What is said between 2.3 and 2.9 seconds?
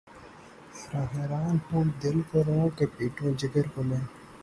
کو روؤں کہ‘